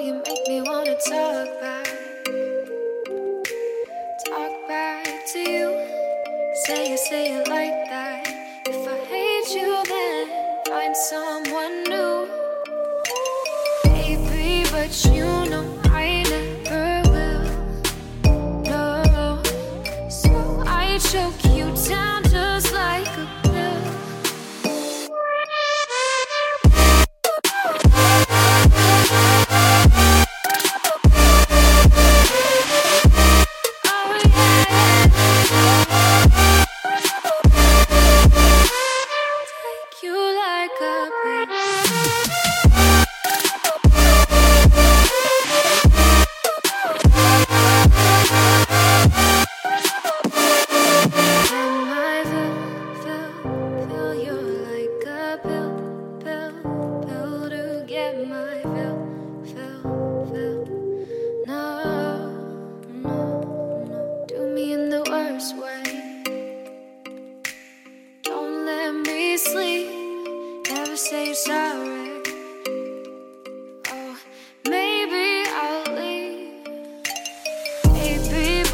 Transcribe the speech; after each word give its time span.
you 0.00 0.14
make 0.14 0.48
me 0.48 0.62
wanna 0.62 0.96
talk. 0.96 1.39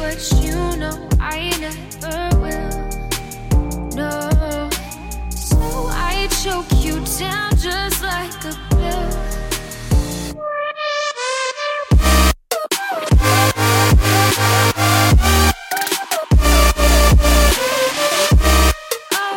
which 0.07 0.31
you 0.35 0.55
know 0.77 1.09
I 1.19 1.51
never 1.59 2.29
will. 2.39 2.79
No, 3.93 4.69
so 5.29 5.59
I 5.91 6.29
choke 6.41 6.71
you 6.85 6.95
down 7.19 7.51
just 7.57 8.01
like 8.01 8.45
a 8.45 8.53
pill. 8.69 9.09
Oh, 19.13 19.35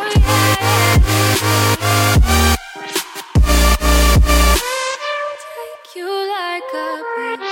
you 5.95 6.07
like 6.29 6.73
a. 6.73 7.50